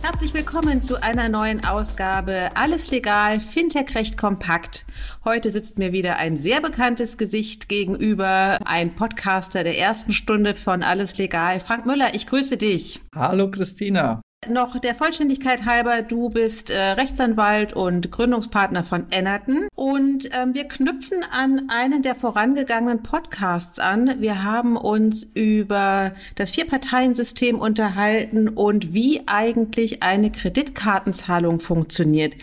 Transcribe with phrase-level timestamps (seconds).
[0.00, 4.86] Herzlich willkommen zu einer neuen Ausgabe Alles legal, Fintech recht kompakt.
[5.24, 10.84] Heute sitzt mir wieder ein sehr bekanntes Gesicht gegenüber, ein Podcaster der ersten Stunde von
[10.84, 11.58] Alles legal.
[11.58, 13.00] Frank Müller, ich grüße dich.
[13.14, 14.22] Hallo Christina.
[14.50, 20.64] Noch der Vollständigkeit halber, du bist äh, Rechtsanwalt und Gründungspartner von Ennerton und ähm, wir
[20.64, 24.20] knüpfen an einen der vorangegangenen Podcasts an.
[24.20, 32.34] Wir haben uns über das Vier-Parteien-System unterhalten und wie eigentlich eine Kreditkartenzahlung funktioniert.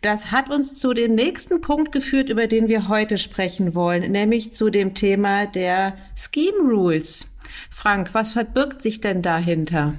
[0.00, 4.52] Das hat uns zu dem nächsten Punkt geführt, über den wir heute sprechen wollen, nämlich
[4.54, 7.34] zu dem Thema der Scheme Rules.
[7.70, 9.94] Frank, was verbirgt sich denn dahinter?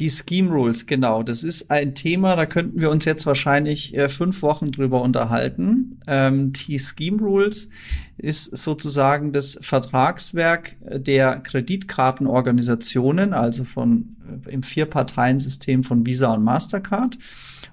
[0.00, 1.22] Die Scheme Rules, genau.
[1.22, 6.00] Das ist ein Thema, da könnten wir uns jetzt wahrscheinlich äh, fünf Wochen drüber unterhalten.
[6.08, 7.70] Ähm, die Scheme Rules
[8.16, 14.13] ist sozusagen das Vertragswerk der Kreditkartenorganisationen, also von äh,
[14.48, 17.18] im Vier-Parteien-System von Visa und Mastercard.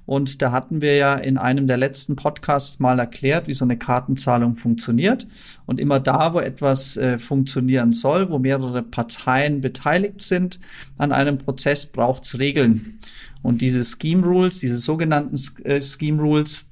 [0.06, 3.78] Und da hatten wir ja in einem der letzten Podcasts mal erklärt, wie so eine
[3.78, 5.28] Kartenzahlung funktioniert.
[5.66, 10.60] Und immer da, wo etwas äh, funktionieren soll, wo mehrere Parteien beteiligt sind
[10.98, 13.00] an einem Prozess, braucht es Regeln.
[13.42, 16.66] Und diese Scheme Rules, diese sogenannten äh, Scheme Rules,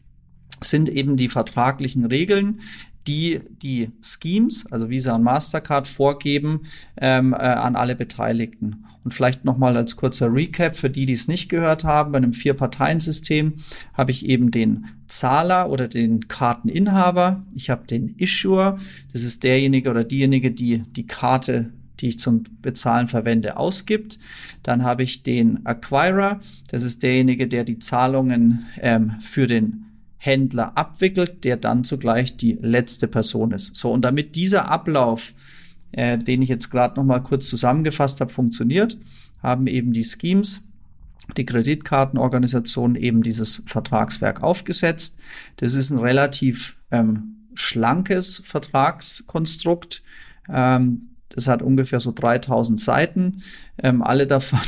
[0.62, 2.60] sind eben die vertraglichen Regeln,
[3.08, 6.62] die die Schemes, also Visa und Mastercard, vorgeben
[6.98, 8.86] ähm, äh, an alle Beteiligten.
[9.04, 12.12] Und vielleicht nochmal als kurzer Recap für die, die es nicht gehört haben.
[12.12, 13.54] Bei einem Vier-Parteien-System
[13.94, 17.46] habe ich eben den Zahler oder den Karteninhaber.
[17.56, 18.78] Ich habe den Issuer.
[19.14, 24.20] Das ist derjenige oder diejenige, die die Karte die ich zum Bezahlen verwende, ausgibt.
[24.64, 26.40] Dann habe ich den Acquirer.
[26.70, 29.86] Das ist derjenige, der die Zahlungen ähm, für den
[30.20, 33.76] Händler abwickelt, der dann zugleich die letzte Person ist.
[33.76, 35.34] So, und damit dieser Ablauf
[35.92, 38.98] äh, den ich jetzt gerade noch mal kurz zusammengefasst habe, funktioniert,
[39.42, 40.64] haben eben die Schemes,
[41.38, 45.20] die Kreditkartenorganisation eben dieses Vertragswerk aufgesetzt.
[45.58, 50.04] Das ist ein relativ ähm, schlankes Vertragskonstrukt.
[50.52, 53.44] Ähm, das hat ungefähr so 3000 Seiten.
[53.78, 54.60] Ähm, alle davon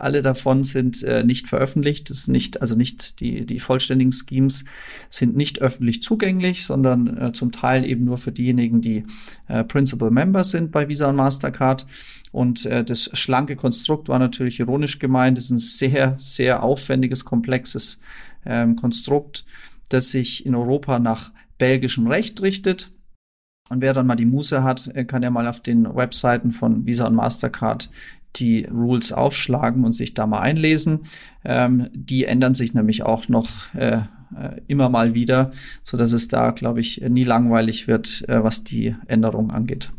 [0.00, 2.10] alle davon sind äh, nicht veröffentlicht.
[2.10, 4.64] Das ist nicht, also nicht die, die vollständigen Schemes
[5.10, 9.04] sind nicht öffentlich zugänglich, sondern äh, zum Teil eben nur für diejenigen, die
[9.48, 11.86] äh, Principal Members sind bei Visa und Mastercard.
[12.32, 15.38] Und äh, das schlanke Konstrukt war natürlich ironisch gemeint.
[15.38, 18.00] Das ist ein sehr, sehr aufwendiges, komplexes
[18.44, 19.44] ähm, Konstrukt,
[19.88, 22.90] das sich in Europa nach belgischem Recht richtet.
[23.70, 26.86] Und wer dann mal die Muße hat, äh, kann ja mal auf den Webseiten von
[26.86, 27.90] Visa und Mastercard
[28.36, 31.00] die Rules aufschlagen und sich da mal einlesen.
[31.44, 34.02] Ähm, die ändern sich nämlich auch noch äh,
[34.36, 35.52] äh, immer mal wieder,
[35.82, 39.90] so dass es da, glaube ich, nie langweilig wird, äh, was die Änderungen angeht.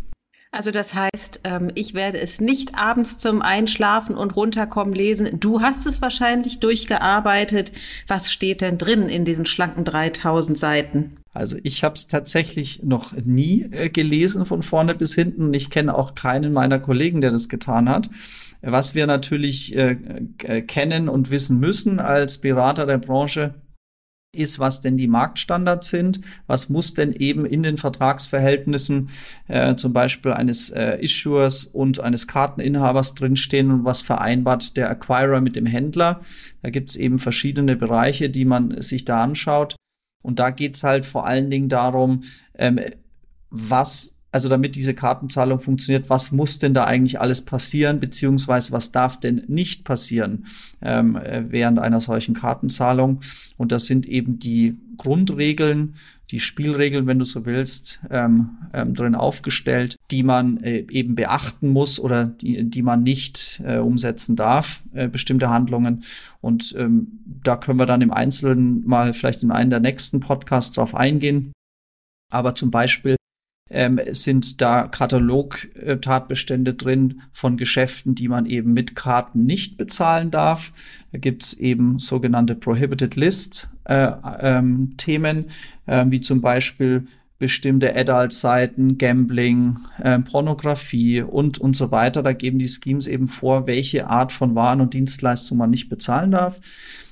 [0.51, 5.39] Also das heißt, ähm, ich werde es nicht abends zum Einschlafen und runterkommen lesen.
[5.39, 7.71] Du hast es wahrscheinlich durchgearbeitet.
[8.07, 11.18] Was steht denn drin in diesen schlanken 3000 Seiten?
[11.31, 15.53] Also ich habe es tatsächlich noch nie äh, gelesen von vorne bis hinten.
[15.53, 18.09] Ich kenne auch keinen meiner Kollegen, der das getan hat.
[18.61, 19.97] Was wir natürlich äh,
[20.43, 23.55] äh, kennen und wissen müssen als Berater der Branche,
[24.31, 29.09] ist, was denn die Marktstandards sind, was muss denn eben in den Vertragsverhältnissen
[29.47, 35.41] äh, zum Beispiel eines äh, Issuers und eines Karteninhabers drinstehen und was vereinbart der Acquirer
[35.41, 36.21] mit dem Händler.
[36.61, 39.75] Da gibt es eben verschiedene Bereiche, die man sich da anschaut.
[40.21, 42.23] Und da geht's halt vor allen Dingen darum,
[42.57, 42.79] ähm,
[43.49, 48.91] was, also damit diese Kartenzahlung funktioniert, was muss denn da eigentlich alles passieren, beziehungsweise was
[48.91, 50.45] darf denn nicht passieren
[50.81, 53.21] ähm, äh, während einer solchen Kartenzahlung.
[53.57, 55.95] Und das sind eben die Grundregeln,
[56.29, 61.69] die Spielregeln, wenn du so willst, ähm, ähm, drin aufgestellt, die man äh, eben beachten
[61.69, 66.03] muss oder die, die man nicht äh, umsetzen darf, äh, bestimmte Handlungen.
[66.41, 70.75] Und ähm, da können wir dann im Einzelnen mal vielleicht in einem der nächsten Podcasts
[70.75, 71.51] drauf eingehen.
[72.31, 73.15] Aber zum Beispiel
[73.69, 80.73] ähm, sind da Katalog-Tatbestände drin von Geschäften, die man eben mit Karten nicht bezahlen darf.
[81.11, 84.11] Da gibt's eben sogenannte Prohibited List äh,
[84.41, 85.45] ähm, Themen,
[85.85, 87.05] äh, wie zum Beispiel
[87.39, 92.21] bestimmte Adult-Seiten, Gambling, äh, Pornografie und, und so weiter.
[92.21, 96.31] Da geben die Schemes eben vor, welche Art von Waren und Dienstleistungen man nicht bezahlen
[96.31, 96.59] darf.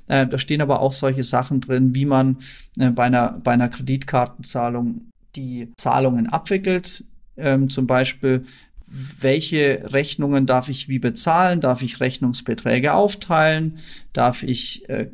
[0.08, 2.38] Äh, da stehen aber auch solche Sachen drin, wie man
[2.78, 5.08] äh, bei, einer, bei einer Kreditkartenzahlung
[5.38, 7.04] die Zahlungen abwickelt.
[7.38, 8.44] Ähm, zum Beispiel,
[8.88, 11.62] welche Rechnungen darf ich wie bezahlen?
[11.62, 13.78] Darf ich Rechnungsbeträge aufteilen?
[14.14, 15.10] Darf ich, äh,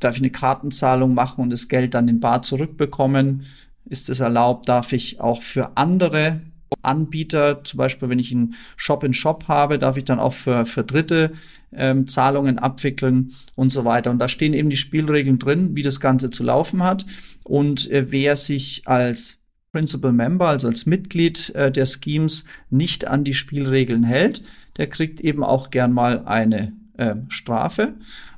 [0.00, 3.44] darf ich eine Kartenzahlung machen und das Geld dann in Bar zurückbekommen?
[3.86, 4.68] Ist es erlaubt?
[4.68, 6.40] Darf ich auch für andere
[6.82, 10.66] Anbieter, zum Beispiel wenn ich einen Shop in Shop habe, darf ich dann auch für,
[10.66, 11.32] für Dritte
[11.72, 14.10] ähm, Zahlungen abwickeln und so weiter.
[14.10, 17.06] Und da stehen eben die Spielregeln drin, wie das Ganze zu laufen hat
[17.44, 19.38] und äh, wer sich als
[19.76, 24.42] Principal Member, also als Mitglied äh, der Schemes, nicht an die Spielregeln hält,
[24.78, 27.92] der kriegt eben auch gern mal eine äh, Strafe,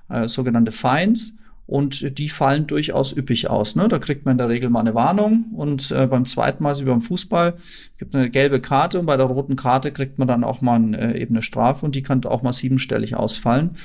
[0.08, 1.37] äh, sogenannte Fines.
[1.69, 3.76] Und die fallen durchaus üppig aus.
[3.76, 3.88] Ne?
[3.88, 6.85] Da kriegt man in der Regel mal eine Warnung und äh, beim zweiten Mal, wie
[6.85, 7.55] beim Fußball,
[7.99, 11.20] gibt eine gelbe Karte und bei der roten Karte kriegt man dann auch mal äh,
[11.20, 13.76] eben eine Strafe und die kann auch mal siebenstellig ausfallen.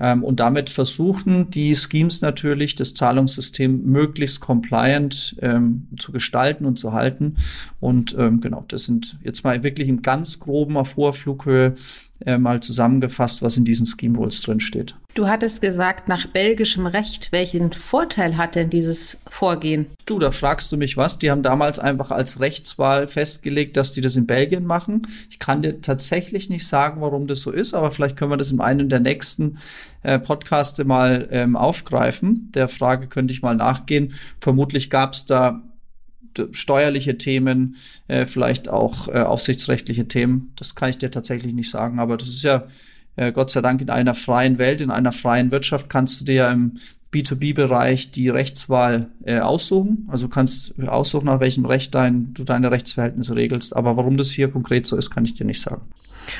[0.00, 6.78] Ähm, und damit versuchen die Schemes natürlich, das Zahlungssystem möglichst compliant ähm, zu gestalten und
[6.78, 7.36] zu halten.
[7.80, 11.74] Und ähm, genau, das sind jetzt mal wirklich im ganz groben auf hoher Flughöhe
[12.24, 14.96] äh, mal zusammengefasst, was in diesen Scheme Rules drin steht.
[15.18, 19.86] Du hattest gesagt, nach belgischem Recht, welchen Vorteil hat denn dieses Vorgehen?
[20.06, 21.18] Du, da fragst du mich was.
[21.18, 25.02] Die haben damals einfach als Rechtswahl festgelegt, dass die das in Belgien machen.
[25.28, 28.52] Ich kann dir tatsächlich nicht sagen, warum das so ist, aber vielleicht können wir das
[28.52, 29.58] in einem der nächsten
[30.04, 32.52] äh, Podcaste mal ähm, aufgreifen.
[32.54, 34.14] Der Frage könnte ich mal nachgehen.
[34.40, 35.64] Vermutlich gab es da
[36.52, 37.74] steuerliche Themen,
[38.06, 40.52] äh, vielleicht auch äh, aufsichtsrechtliche Themen.
[40.54, 42.68] Das kann ich dir tatsächlich nicht sagen, aber das ist ja
[43.18, 46.34] äh, Gott sei Dank in einer freien Welt, in einer freien Wirtschaft kannst du dir
[46.34, 46.78] ja im
[47.12, 50.08] B2B-Bereich die Rechtswahl äh, aussuchen.
[50.10, 53.74] Also kannst aussuchen, nach welchem Recht dein, du deine Rechtsverhältnisse regelst.
[53.74, 55.82] Aber warum das hier konkret so ist, kann ich dir nicht sagen.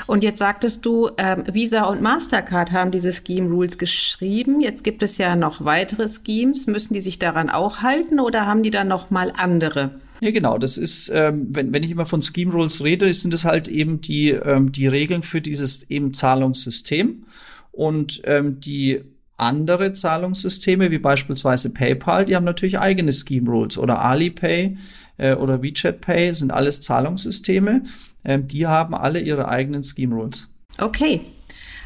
[0.07, 4.61] Und jetzt sagtest du, ähm, Visa und Mastercard haben diese Scheme Rules geschrieben.
[4.61, 6.67] Jetzt gibt es ja noch weitere Schemes.
[6.67, 9.93] Müssen die sich daran auch halten oder haben die dann noch mal andere?
[10.21, 10.59] Ja, genau.
[10.59, 14.01] Das ist, ähm, wenn, wenn ich immer von Scheme Rules rede, sind es halt eben
[14.01, 17.25] die, ähm, die Regeln für dieses eben Zahlungssystem.
[17.71, 19.03] Und ähm, die
[19.37, 24.77] andere Zahlungssysteme, wie beispielsweise PayPal, die haben natürlich eigene Scheme Rules oder Alipay
[25.17, 27.83] äh, oder WeChat Pay sind alles Zahlungssysteme.
[28.25, 30.49] Ähm, die haben alle ihre eigenen Scheme Rules.
[30.79, 31.21] Okay.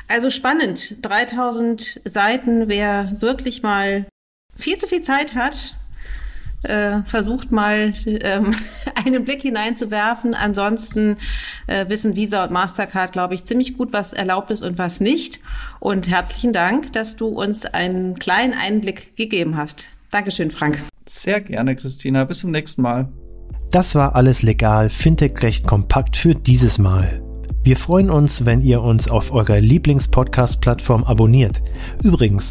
[0.08, 0.96] Also spannend.
[1.02, 2.68] 3000 Seiten.
[2.68, 4.06] Wer wirklich mal
[4.56, 5.74] viel zu viel Zeit hat,
[6.62, 8.54] äh, versucht mal ähm,
[9.06, 10.34] einen Blick hineinzuwerfen.
[10.34, 11.16] Ansonsten
[11.66, 15.40] äh, wissen Visa und Mastercard, glaube ich, ziemlich gut, was erlaubt ist und was nicht.
[15.80, 19.88] Und herzlichen Dank, dass du uns einen kleinen Einblick gegeben hast.
[20.10, 20.82] Dankeschön, Frank.
[21.08, 22.24] Sehr gerne, Christina.
[22.24, 23.08] Bis zum nächsten Mal.
[23.70, 27.22] Das war alles legal, Fintech recht kompakt für dieses Mal.
[27.64, 31.62] Wir freuen uns, wenn ihr uns auf eurer Lieblings-Podcast-Plattform abonniert.
[32.02, 32.50] Übrigens,